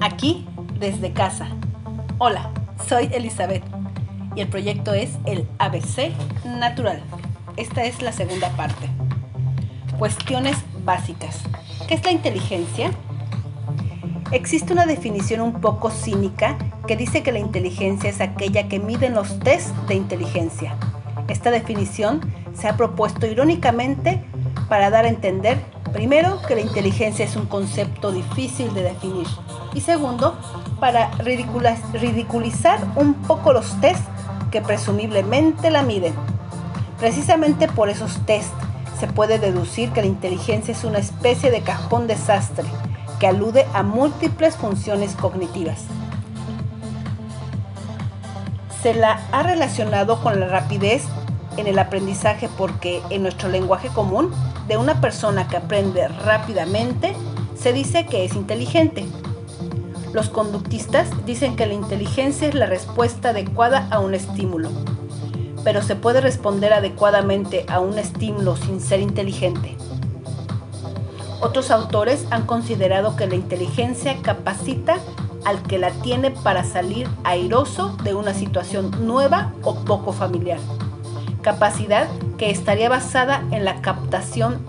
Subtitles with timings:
[0.00, 0.46] Aquí,
[0.78, 1.48] desde casa.
[2.18, 2.52] Hola,
[2.88, 3.64] soy Elizabeth
[4.36, 6.12] y el proyecto es el ABC
[6.44, 7.02] Natural.
[7.56, 8.88] Esta es la segunda parte.
[9.98, 11.40] Cuestiones básicas.
[11.88, 12.92] ¿Qué es la inteligencia?
[14.30, 19.14] Existe una definición un poco cínica que dice que la inteligencia es aquella que miden
[19.14, 20.76] los test de inteligencia.
[21.26, 22.20] Esta definición
[22.54, 24.22] se ha propuesto irónicamente
[24.68, 25.58] para dar a entender,
[25.92, 29.26] primero, que la inteligencia es un concepto difícil de definir
[29.74, 30.36] y segundo,
[30.80, 34.02] para ridiculizar un poco los test
[34.50, 36.14] que presumiblemente la miden.
[36.98, 38.52] Precisamente por esos test
[38.98, 42.64] se puede deducir que la inteligencia es una especie de cajón desastre
[43.20, 45.84] que alude a múltiples funciones cognitivas.
[48.82, 51.04] Se la ha relacionado con la rapidez
[51.56, 54.32] en el aprendizaje porque en nuestro lenguaje común
[54.68, 57.14] de una persona que aprende rápidamente
[57.56, 59.06] se dice que es inteligente.
[60.18, 64.68] Los conductistas dicen que la inteligencia es la respuesta adecuada a un estímulo,
[65.62, 69.76] pero se puede responder adecuadamente a un estímulo sin ser inteligente.
[71.40, 74.96] Otros autores han considerado que la inteligencia capacita
[75.44, 80.58] al que la tiene para salir airoso de una situación nueva o poco familiar
[81.42, 84.60] capacidad que estaría basada en la captación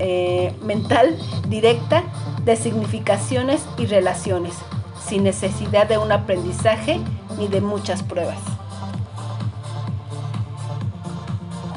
[0.00, 1.16] eh, mental
[1.48, 2.02] directa
[2.44, 4.54] de significaciones y relaciones,
[5.06, 7.00] sin necesidad de un aprendizaje
[7.38, 8.38] ni de muchas pruebas.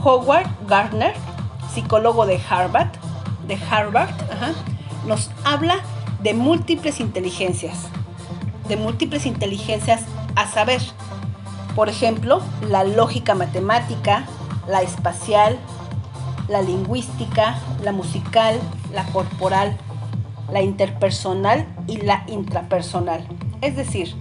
[0.03, 1.13] Howard Gardner,
[1.73, 2.91] psicólogo de Harvard,
[3.47, 4.13] de Harvard
[5.07, 5.77] nos habla
[6.21, 7.77] de múltiples inteligencias,
[8.67, 10.01] de múltiples inteligencias
[10.35, 10.81] a saber,
[11.75, 14.25] por ejemplo, la lógica matemática,
[14.67, 15.57] la espacial,
[16.47, 18.59] la lingüística, la musical,
[18.93, 19.77] la corporal,
[20.51, 23.27] la interpersonal y la intrapersonal.
[23.61, 24.15] Es decir,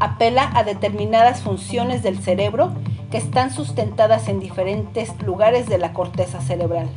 [0.00, 2.72] apela a determinadas funciones del cerebro
[3.10, 6.88] que están sustentadas en diferentes lugares de la corteza cerebral.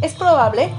[0.00, 0.70] Es probable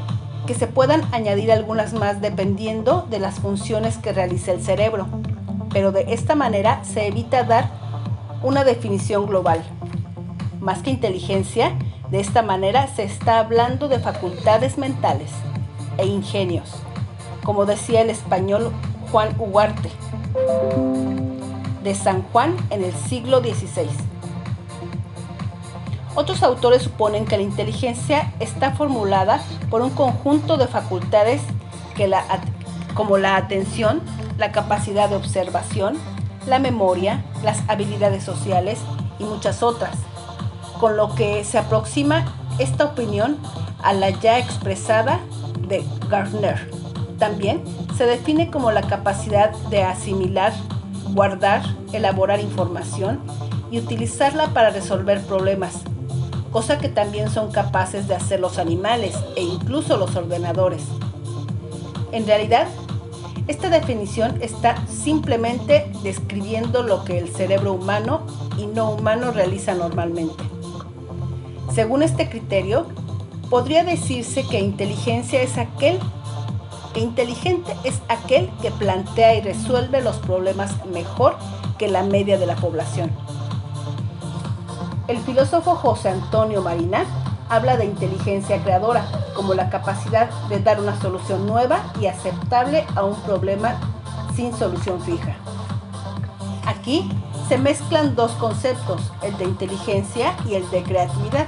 [0.48, 5.08] que se puedan añadir algunas más dependiendo de las funciones que realice el cerebro
[5.74, 7.70] pero de esta manera se evita dar
[8.44, 9.64] una definición global.
[10.60, 11.78] Más que inteligencia,
[12.12, 15.32] de esta manera se está hablando de facultades mentales
[15.98, 16.70] e ingenios,
[17.44, 18.72] como decía el español
[19.12, 19.90] Juan Ugarte,
[21.84, 23.88] de San Juan en el siglo XVI.
[26.14, 31.42] Otros autores suponen que la inteligencia está formulada por un conjunto de facultades
[31.96, 32.26] que la,
[32.94, 34.02] como la atención,
[34.38, 35.98] la capacidad de observación,
[36.46, 38.80] la memoria, las habilidades sociales
[39.18, 39.96] y muchas otras,
[40.82, 42.26] con lo que se aproxima
[42.58, 43.38] esta opinión
[43.84, 45.20] a la ya expresada
[45.68, 46.72] de Gardner.
[47.20, 47.62] También
[47.96, 50.52] se define como la capacidad de asimilar,
[51.14, 51.62] guardar,
[51.94, 53.20] elaborar información
[53.70, 55.84] y utilizarla para resolver problemas,
[56.52, 60.82] cosa que también son capaces de hacer los animales e incluso los ordenadores.
[62.12, 62.66] En realidad,
[63.48, 68.26] esta definición está simplemente describiendo lo que el cerebro humano
[68.58, 70.51] y no humano realiza normalmente.
[71.74, 72.86] Según este criterio,
[73.50, 76.00] podría decirse que inteligencia es aquel
[76.94, 81.38] que inteligente es aquel que plantea y resuelve los problemas mejor
[81.78, 83.12] que la media de la población.
[85.08, 87.06] El filósofo José Antonio Marina
[87.50, 89.06] habla de inteligencia creadora
[89.36, 93.80] como la capacidad de dar una solución nueva y aceptable a un problema
[94.36, 95.36] sin solución fija.
[96.66, 97.10] Aquí
[97.52, 101.48] se mezclan dos conceptos, el de inteligencia y el de creatividad.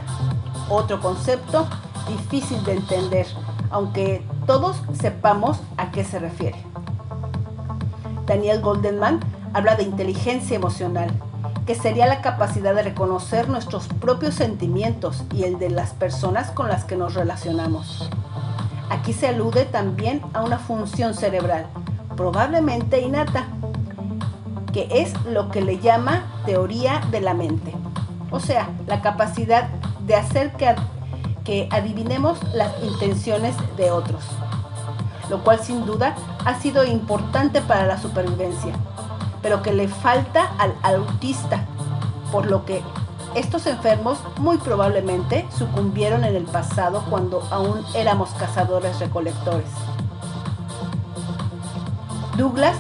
[0.68, 1.66] Otro concepto
[2.10, 3.26] difícil de entender,
[3.72, 6.58] aunque todos sepamos a qué se refiere.
[8.26, 9.22] Daniel Goldenman
[9.54, 11.10] habla de inteligencia emocional,
[11.66, 16.68] que sería la capacidad de reconocer nuestros propios sentimientos y el de las personas con
[16.68, 18.10] las que nos relacionamos.
[18.90, 21.66] Aquí se alude también a una función cerebral,
[22.18, 23.48] probablemente innata,
[24.74, 27.74] que es lo que le llama teoría de la mente,
[28.32, 29.70] o sea, la capacidad
[30.06, 30.76] de hacer que,
[31.46, 34.24] que adivinemos las intenciones de otros,
[35.30, 38.74] lo cual sin duda ha sido importante para la supervivencia
[39.44, 41.66] pero que le falta al autista,
[42.32, 42.82] por lo que
[43.36, 49.70] estos enfermos muy probablemente sucumbieron en el pasado cuando aún éramos cazadores recolectores.
[52.38, 52.78] Douglas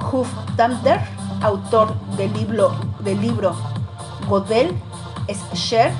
[0.00, 1.00] Huftamder,
[1.42, 3.54] autor del libro, del libro
[4.28, 4.76] Godel,
[5.54, 5.92] Scher,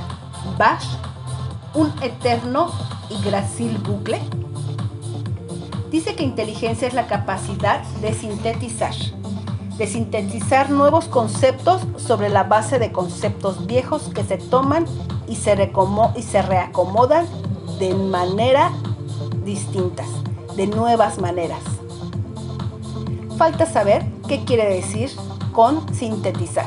[0.59, 0.87] Bash,
[1.75, 2.71] un eterno
[3.09, 4.21] y gracil bucle,
[5.91, 8.95] dice que inteligencia es la capacidad de sintetizar,
[9.77, 14.87] de sintetizar nuevos conceptos sobre la base de conceptos viejos que se toman
[15.29, 15.73] y se,
[16.17, 17.27] y se reacomodan
[17.79, 18.71] de manera
[19.45, 20.09] distintas,
[20.57, 21.80] de nuevas maneras.
[23.41, 25.09] Falta saber qué quiere decir
[25.53, 26.67] con sintetizar.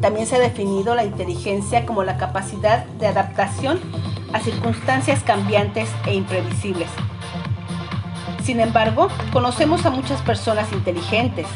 [0.00, 3.78] También se ha definido la inteligencia como la capacidad de adaptación
[4.32, 6.88] a circunstancias cambiantes e imprevisibles.
[8.42, 11.46] Sin embargo, conocemos a muchas personas inteligentes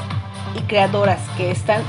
[0.56, 1.82] y creadoras que están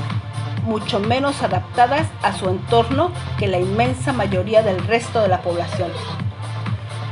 [0.66, 5.92] mucho menos adaptadas a su entorno que la inmensa mayoría del resto de la población.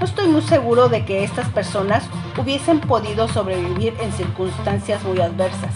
[0.00, 2.08] No estoy muy seguro de que estas personas
[2.38, 5.74] hubiesen podido sobrevivir en circunstancias muy adversas.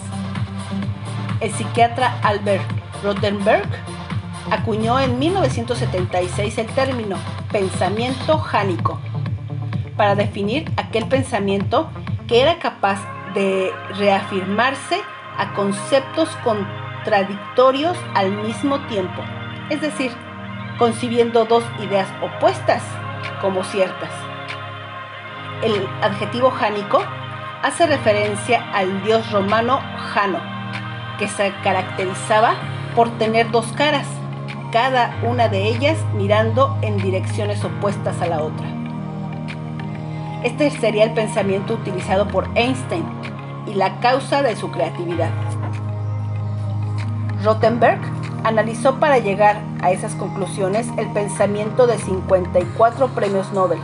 [1.41, 2.65] El psiquiatra Albert
[3.03, 3.69] Rotenberg
[4.49, 7.17] acuñó en 1976 el término
[7.51, 8.99] pensamiento jánico
[9.95, 11.87] para definir aquel pensamiento
[12.27, 12.99] que era capaz
[13.35, 15.01] de reafirmarse
[15.37, 19.21] a conceptos contradictorios al mismo tiempo,
[19.69, 20.11] es decir,
[20.79, 22.81] concibiendo dos ideas opuestas
[23.45, 24.09] como ciertas.
[25.61, 26.99] El adjetivo jánico
[27.61, 29.81] hace referencia al dios romano
[30.13, 30.39] Jano,
[31.19, 32.55] que se caracterizaba
[32.95, 34.07] por tener dos caras,
[34.71, 38.65] cada una de ellas mirando en direcciones opuestas a la otra.
[40.41, 43.05] Este sería el pensamiento utilizado por Einstein
[43.67, 45.29] y la causa de su creatividad.
[47.43, 47.99] Rothenberg
[48.43, 53.79] analizó para llegar a esas conclusiones el pensamiento de 54 premios Nobel.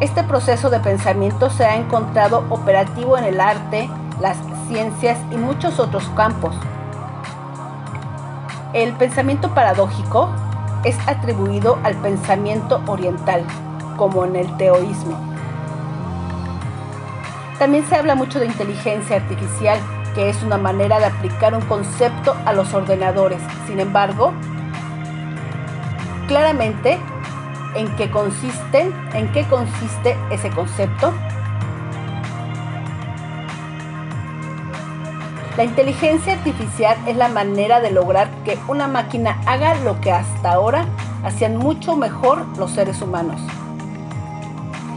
[0.00, 3.88] Este proceso de pensamiento se ha encontrado operativo en el arte,
[4.20, 4.36] las
[4.68, 6.56] ciencias y muchos otros campos,
[8.72, 10.28] el pensamiento paradójico
[10.84, 13.44] es atribuido al pensamiento oriental,
[13.96, 15.16] como en el teoísmo.
[17.58, 19.78] También se habla mucho de inteligencia artificial,
[20.16, 23.40] que es una manera de aplicar un concepto a los ordenadores.
[23.68, 24.32] Sin embargo,
[26.26, 26.98] claramente
[27.76, 31.12] en qué consiste, en qué consiste ese concepto
[35.56, 40.52] La inteligencia artificial es la manera de lograr que una máquina haga lo que hasta
[40.52, 40.84] ahora
[41.24, 43.40] hacían mucho mejor los seres humanos.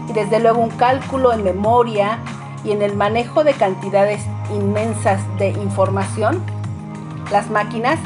[0.10, 2.20] Y desde luego un cálculo en memoria
[2.64, 6.44] y en el manejo de cantidades inmensas de información,
[7.32, 8.00] las máquinas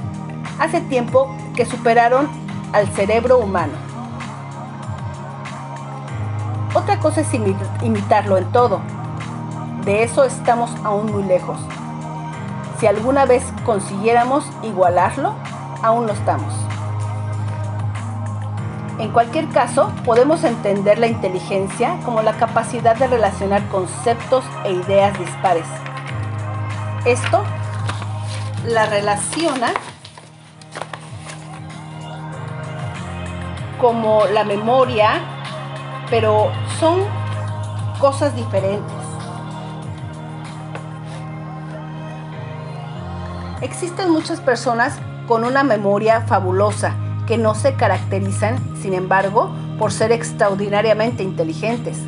[0.59, 2.27] hace tiempo que superaron
[2.71, 3.73] al cerebro humano.
[6.73, 7.27] Otra cosa es
[7.81, 8.81] imitarlo en todo.
[9.85, 11.59] De eso estamos aún muy lejos
[12.83, 15.35] si alguna vez consiguiéramos igualarlo,
[15.81, 16.53] aún no estamos.
[18.99, 25.17] En cualquier caso, podemos entender la inteligencia como la capacidad de relacionar conceptos e ideas
[25.17, 25.65] dispares.
[27.03, 27.43] Esto
[28.67, 29.73] la relaciona
[33.81, 35.21] como la memoria,
[36.11, 37.01] pero son
[37.99, 38.93] cosas diferentes.
[43.61, 46.93] Existen muchas personas con una memoria fabulosa
[47.27, 51.99] que no se caracterizan, sin embargo, por ser extraordinariamente inteligentes.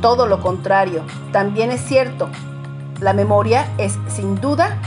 [0.00, 1.02] Todo lo contrario,
[1.32, 2.28] también es cierto.
[3.00, 4.78] La memoria es sin duda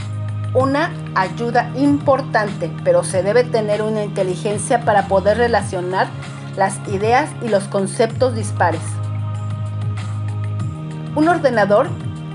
[0.54, 6.08] una ayuda importante, pero se debe tener una inteligencia para poder relacionar
[6.56, 8.80] las ideas y los conceptos dispares.
[11.14, 11.88] Un ordenador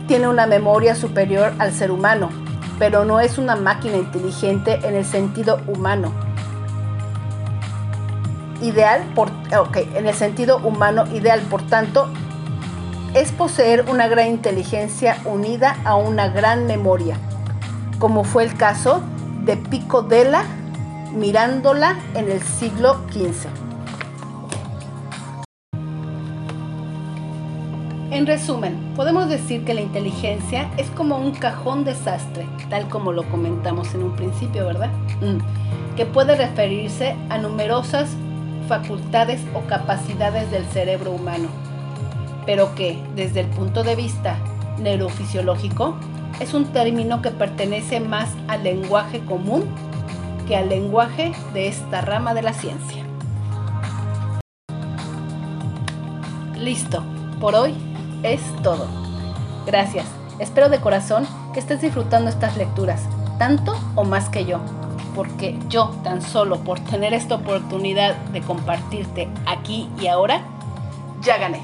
[0.07, 2.29] tiene una memoria superior al ser humano,
[2.77, 6.11] pero no es una máquina inteligente en el sentido humano.
[8.61, 9.31] Ideal, por,
[9.75, 12.07] en el sentido humano ideal, por tanto,
[13.13, 17.17] es poseer una gran inteligencia unida a una gran memoria,
[17.99, 19.01] como fue el caso
[19.43, 20.43] de Pico Della
[21.13, 23.47] mirándola en el siglo XV.
[28.11, 33.23] En resumen, podemos decir que la inteligencia es como un cajón desastre, tal como lo
[33.29, 34.89] comentamos en un principio, ¿verdad?
[35.21, 35.95] Mm.
[35.95, 38.09] Que puede referirse a numerosas
[38.71, 41.49] facultades o capacidades del cerebro humano,
[42.45, 44.37] pero que, desde el punto de vista
[44.79, 45.97] neurofisiológico,
[46.39, 49.65] es un término que pertenece más al lenguaje común
[50.47, 53.03] que al lenguaje de esta rama de la ciencia.
[56.57, 57.03] Listo,
[57.41, 57.75] por hoy
[58.23, 58.87] es todo.
[59.65, 60.05] Gracias.
[60.39, 63.01] Espero de corazón que estés disfrutando estas lecturas,
[63.37, 64.61] tanto o más que yo,
[65.15, 70.41] porque yo tan solo por tener esta oportunidad de compartirte aquí y ahora,
[71.21, 71.61] ya gané.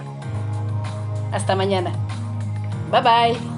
[1.31, 1.91] Hasta mañana.
[2.91, 3.56] Bye bye.